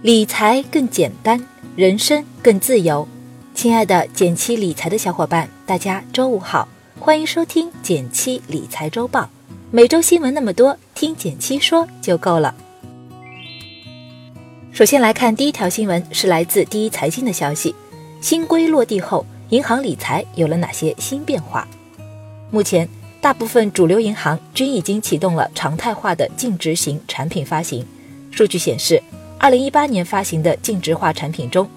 [0.00, 3.06] 理财更简单，人生更自由。
[3.52, 6.68] 亲爱的减七理财的小伙伴，大家周五好，
[7.00, 9.28] 欢迎收听减七理财周报。
[9.72, 12.54] 每周新闻那么多，听减七说就够了。
[14.70, 17.74] 首先来看第一条新闻，是来自第一财经的消息：
[18.20, 21.66] 新规落地后，银行理财有了哪些新变化？
[22.52, 22.88] 目前，
[23.20, 27.84] 大部分主流银行均已经启动了常态化的净值型产品发行。
[28.30, 29.02] 数据显示。
[29.40, 31.68] 二零一八年发行的净值化产品中，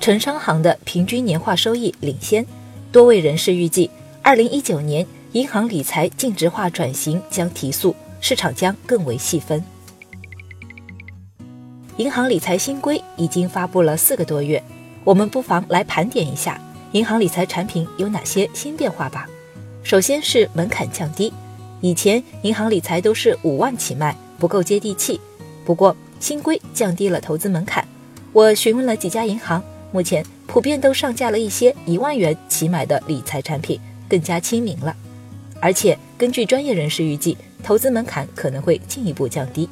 [0.00, 2.46] 城商行的平均年化收益领先。
[2.92, 3.90] 多位人士预计，
[4.22, 9.62] 二零一九年银行理财净值化转型将提速，市场将更为细分。
[11.96, 14.62] 银行理财新规已经发布了四个多月，
[15.02, 16.60] 我们不妨来盘点一下
[16.92, 19.28] 银行理财产品有哪些新变化吧。
[19.82, 21.32] 首先是门槛降低，
[21.80, 25.20] 以前银行理财都是五万起卖，不够接地气。
[25.64, 27.86] 不过，新规降低了投资门槛，
[28.32, 29.62] 我询问了几家银行，
[29.92, 34.94] 目前普遍都上架了一些一万元起买的理财产品，更加亲民了。
[35.60, 39.68] 而且根据专业人士预计，投资门槛可能会进一步降低。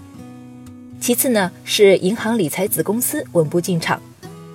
[1.00, 4.00] 其次呢，是银行理财子公司稳步进场。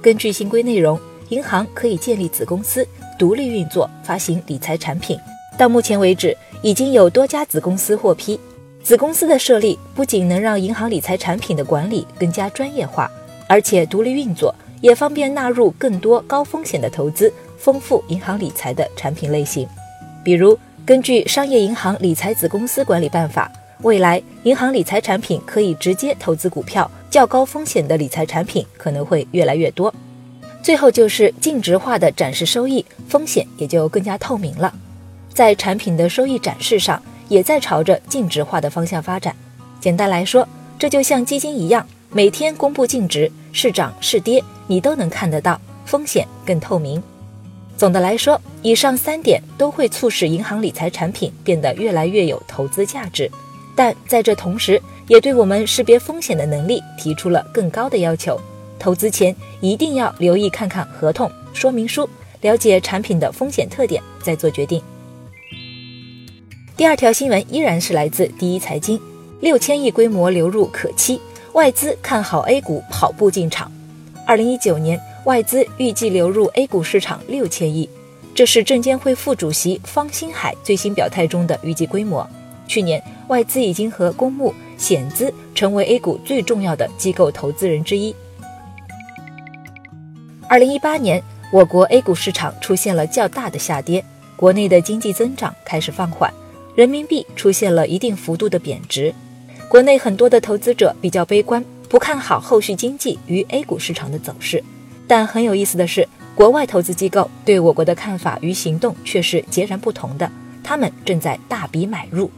[0.02, 2.86] 根据新规内容，银行可以建立子公司，
[3.20, 5.18] 独立运作，发行理财产品。
[5.58, 8.40] 到目前为止，已经有多家子公司获批。
[8.84, 13.10] 子公司的设立不仅能让银行理财产品的管理更加专业化，
[13.48, 19.68] 而且独立运作也方便纳入更多高风险的投资，丰富银行理财的产品类型。
[20.24, 23.52] 比如，根据《商业银行理财子公司管理办法》，
[23.84, 29.94] 未来银行理财产品可以直接投资股票，较高风险的理财产品可能会越来越多。
[30.64, 34.74] 最后就是净值化的展示收益，风险也就更加透明了。
[35.32, 37.02] 在产品的收益展示上。
[37.32, 39.34] 也在朝着净值化的方向发展。
[39.80, 40.46] 简单来说，
[40.78, 47.02] 这就像基金一样，每天公布净值，是涨是跌，你都能看得到，风险更透明。
[47.78, 53.32] 总的来说，以上三点都会促使银行理财产品变得越来越有投资价值，
[53.78, 58.38] 但在这同时，也对我们识别风险的能力提出了更高的要求。
[58.78, 62.10] 投资前一定要留意看看合同说明书，
[62.42, 64.84] 了解产品的风险特点，再做决定。
[66.82, 69.00] 第二条新闻依然是来自第一财经，
[69.40, 71.22] 六千亿规模流入可期，
[71.54, 73.72] 外资看好 A 股跑步进场。
[74.26, 77.88] 二零一九年外资预计流入 A 股市场六千亿，
[78.34, 82.28] 这是证监会副主席方星海最新表态中的预计规模。
[82.68, 88.16] 去年外资已经和公募、险资成为 A 股最重要的机构投资人之一。
[90.48, 91.22] 二零一八年
[91.54, 94.04] 我国 A 股市场出现了较大的下跌，
[94.36, 96.34] 国内的经济增长开始放缓。
[96.82, 99.14] 人民币出现了一定幅度的贬值，
[99.70, 104.64] 国内很多的投资者比较悲观，不看好后续经济与 A 股市场的走势。
[105.08, 110.28] 但很有意思的是，国外投资机构对我国的看法与行动却是截然不同的，
[110.64, 112.32] 他们正在大笔买入。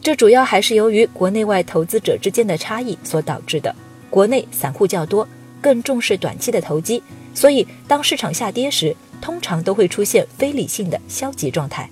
[0.00, 3.74] 这主要还是由于国内外投资者之间的差异所导致的。
[4.08, 5.26] 国内散户较多，
[5.60, 7.02] 更重视短期的投机，
[7.34, 11.90] 所以当市场下跌时，通常都会出现非理性的消极状态。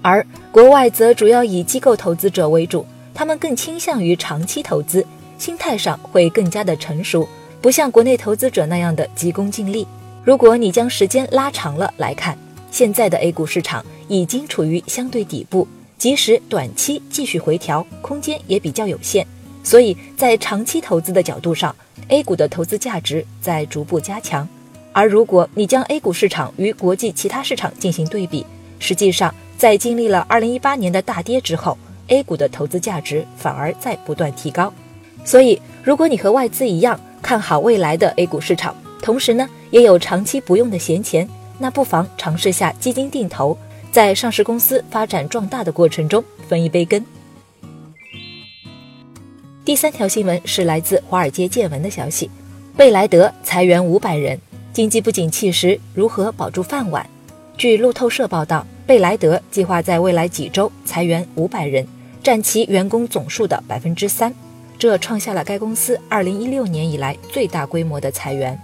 [0.00, 5.04] 而国外则主要以机构投资者为主，他们更倾向于长期投资，
[5.38, 7.28] 心态上会更加的成熟，
[7.60, 9.86] 不像国内投资者那样的急功近利。
[10.24, 12.38] 如果你将时间拉长了来看，
[12.70, 15.66] 现在的 A 股市场已经处于相对底部，
[15.96, 19.26] 即使短期继续回调，空间也比较有限。
[19.64, 21.74] 所以在长期投资的角度上
[22.08, 24.48] ，A 股的投资价值在逐步加强。
[24.92, 28.46] 而如果你将 A 股市场与国际其他市场进行对比，
[28.78, 29.34] 实际上。
[29.58, 31.76] 在经历了二零一八年的大跌之后
[32.06, 34.72] ，A 股的投资价值反而在不断提高。
[35.24, 43.58] 所以，如果你和外资一样看好未来的 A 股市场，同时呢也有长期不用的闲钱，那不妨尝试下基金定投，
[43.90, 47.04] 在上市公司发展壮大的过程中分一杯羹。
[49.64, 52.30] 第三条新闻是来自华尔街见闻的消息：
[52.76, 54.40] 贝莱德裁员五百人，
[54.72, 57.04] 经济不景气时如何保住饭碗？
[57.56, 58.64] 据路透社报道。
[58.88, 61.86] 贝莱德计划在未来几周裁员五百人，
[62.22, 64.34] 占其员工总数的百分之三，
[64.78, 68.58] 这创下了该公司二零一六年以来最大规模的裁员。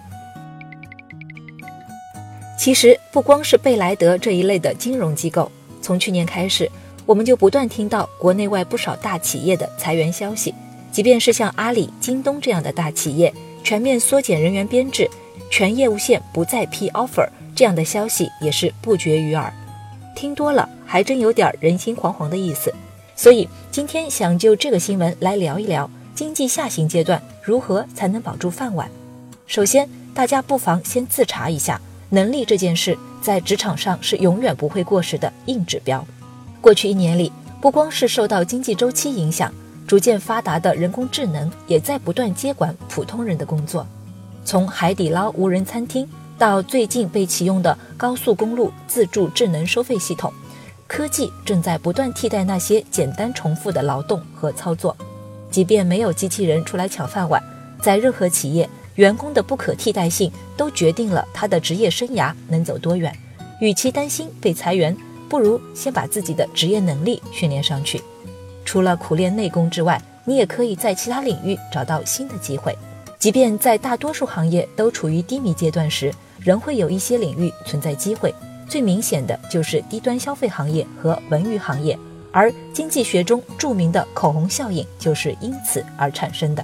[2.59, 6.70] 其实不光是贝莱德这一类的金融机构，从去年开始，
[7.05, 10.55] 我们就不断听到国内外不少大企业的裁员消息。
[10.91, 13.31] 即便是像阿里、京东这样的大企业，
[13.62, 15.06] 全面缩减人员编制，
[15.50, 19.53] 全业务线不再批 offer，这样的消息也是不绝于耳。
[20.14, 22.72] 听多了还真有点人心惶惶的意思，
[23.16, 28.88] 所以今天想就这个新闻来聊一聊经济下行阶段如何才能保住饭碗。
[29.46, 31.81] 首先，大家不妨先自查一下，
[32.11, 36.05] 能力这件事在职场上是永远不会过时的硬指标。
[36.60, 39.52] 过去一年里，不光是受到经济周期影响，
[39.87, 43.87] 逐渐发达的人工智能也在不断接管普通人的工作。
[44.44, 46.08] 从海底捞无人餐厅
[46.38, 50.32] 到最近被启用的高速公路自助智能收费系统，
[50.86, 54.96] 科技正在不断替代那些简单重复的劳动和操作。
[55.50, 57.42] 即便没有机器人出来抢饭碗，
[57.81, 63.16] 在任何企业，员工的不可替代性都决定了他的职业生涯能走多远。
[63.60, 64.96] 与其担心被裁员，
[65.28, 68.02] 不如先把自己的职业能力训练上去。
[68.64, 72.76] 除了苦练内功之外，你也可以在其他领域找到新的机会。
[73.25, 78.35] 即便在大多数行业都处于低迷阶段时，仍会有一些领域存在机会。
[78.69, 81.99] 最明显的就是低端消费行业和文娱行业。
[82.31, 86.62] 而经济学中著名的口红效应就是因此而产生的。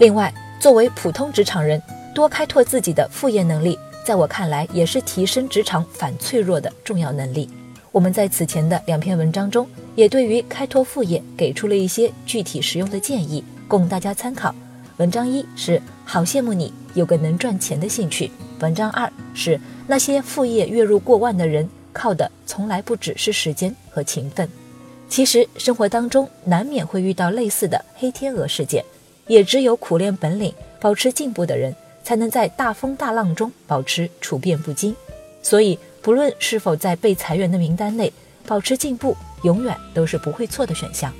[0.00, 1.80] 另外，作为普通职场人，
[2.12, 7.48] 多开拓自己的副业能力，在我看来也是提升职场反脆弱的重要能力。
[7.92, 9.64] 我们在此前的两篇文章中，
[9.94, 14.52] 也对于开拓副业给出了一些具体实用的建议，供大家参考。
[14.98, 18.30] 文章一是好羡慕你有个能赚钱的兴趣，
[18.60, 21.68] 文章二是那些副业月入过万的人。
[21.92, 24.48] 靠的从来不只是时间和勤奋，
[25.08, 28.84] 其实生活当中难免会遇到类似的黑天鹅事件，
[29.28, 34.92] 也只有苦练本领、保持进步的人，才能在大风大浪中保持处变不惊。
[35.40, 38.12] 所以，不论是否在被裁员的名单内，
[38.44, 41.12] 保持进步永远都是不会错的选项。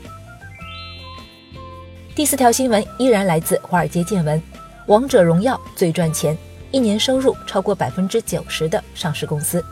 [2.15, 4.41] 第四条新闻依然来自华尔街见闻：
[4.87, 6.39] 王者荣耀最赚钱，
[6.71, 9.65] 一年收入超过百分之九十的上市公司。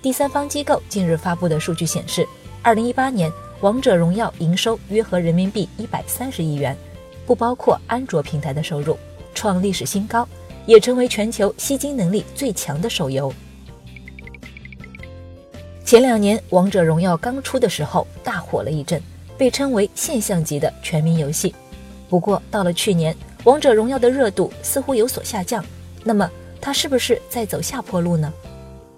[0.00, 2.26] 第三方机构近日发布的数据显示，
[2.62, 6.74] 二零一八年《王者荣耀》营收约合人民币一百三十亿元，
[7.26, 8.98] 不包括安卓平台的收入，
[9.34, 10.26] 创历史新高，
[10.64, 13.30] 也成为全球吸金能力最强的手游。
[15.84, 19.02] 前两年《王者荣耀》刚出的时候大火了一阵，
[19.36, 21.54] 被称为现象级的全民游戏。
[22.08, 23.12] 不过到了去年，
[23.44, 25.64] 《王者荣耀》的热度似乎有所下降，
[26.02, 26.30] 那么
[26.60, 28.32] 它是不是在走下坡路呢？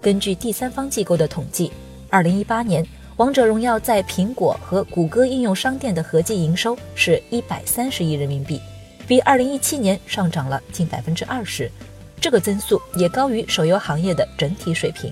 [0.01, 1.71] 根据第三方机构的统计，
[2.09, 2.83] 二零一八年
[3.17, 8.61] 《王者荣耀》在苹果和谷歌应用商店的合计营收是一百三十亿人民币，
[9.07, 11.71] 比二零一七年上涨了近百分之二十，
[12.21, 15.11] 这个增速也高于手游行业的整体水平。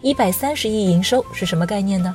[0.00, 2.14] 一百三十亿营收是什么概念呢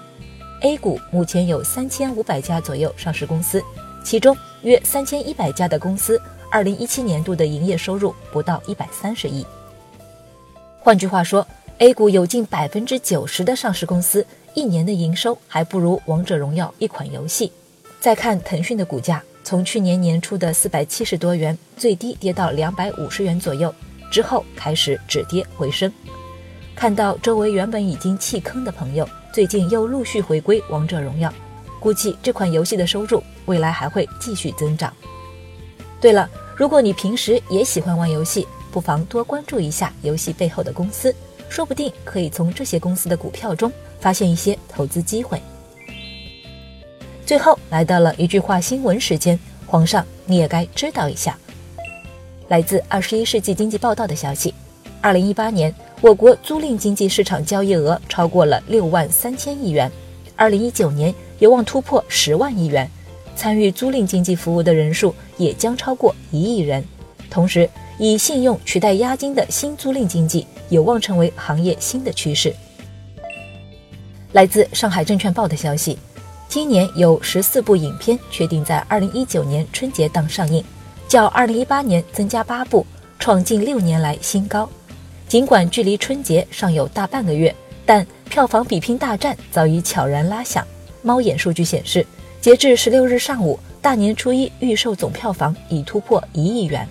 [0.61, 3.61] ？A 股目前有三千五百家左右上市公司，
[4.05, 6.19] 其中约三千一百家的公司，
[6.49, 9.45] 二零一七年度的营业收入不到一百三十亿。
[10.79, 11.45] 换句话说
[11.77, 17.51] ，A 股有近百分之九十的上市公司一年的营收还不如《王者荣耀》一款游戏。
[17.99, 23.73] 再看腾讯的股价，从去年年初的四百七十多元，最低跌到两百五十元左右，
[24.11, 25.91] 之后开始止跌回升。
[26.75, 31.29] 看到周围原本已经弃坑的朋友，最近又陆续回归《王者荣耀》，
[31.79, 34.93] 估计这款游戏的收入未来还会继续增长。
[36.01, 41.13] 对了，如果你平时也喜欢玩游戏，不妨多关注一下游戏背后的公司。
[41.49, 45.39] 说不定可以从这些公司的股票中发现一些投资机会。
[47.27, 51.37] 最后来到了一句话新闻时间，皇上你也该知道一下。
[52.47, 54.51] 来自《二十一世纪经济报道》的消息，
[54.99, 59.91] 二零一八年我国租赁经济市场交易额超过了六万三千亿元，
[60.35, 62.89] 二零一九年有望突破十万亿元，
[63.35, 66.83] 参与租赁经济服务的人数也将超过一亿人。
[67.29, 70.47] 同时，以信用取代押金的新租赁经济。
[70.69, 72.51] 有望成为行业新的趋势。
[74.31, 75.99] 来自上海证券报的消息，
[76.49, 80.63] 今年有十四部影片确定在二零一九年春节档上映，
[81.07, 82.83] 较二零一八年增加八部，
[83.19, 84.67] 创近六年来新高。
[85.27, 87.53] 尽管距离春节尚有大半个月，
[87.85, 90.65] 但票房比拼大战早已悄然拉响。
[91.03, 92.03] 猫眼数据显示，
[92.43, 96.85] 截至十六日上午，大年初一预售总票房已突破一亿元。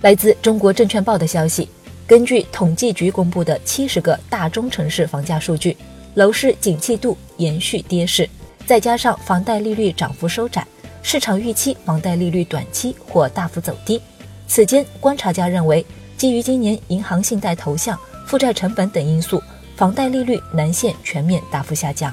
[0.00, 1.68] 来自中国证券报的消息。
[2.04, 5.76] 根据统计局公布的七十个大中城市房价数据，
[6.14, 8.28] 楼市景气度延续跌势，
[8.66, 10.66] 再加上房贷利率涨幅收窄，
[11.00, 14.02] 市场预期房贷利率短期或大幅走低。
[14.48, 15.86] 此间，观察家认为，
[16.16, 17.96] 基于今年银行信贷投向、
[18.26, 19.40] 负债成本等因素，
[19.76, 22.12] 房贷利率难现全面大幅下降。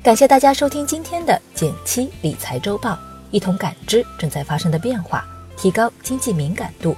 [0.00, 2.96] 感谢大家收听今天的减七理财周报，
[3.32, 5.26] 一同感知正在发生的变化，
[5.56, 6.96] 提高经济敏感度。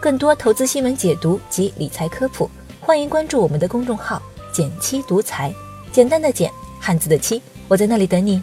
[0.00, 4.20] 更多投资新闻解读及理财科普，欢迎关注我们的公众号
[4.52, 5.54] “减七独裁”，
[5.92, 8.42] 简单的简，汉字的七，我在那里等你。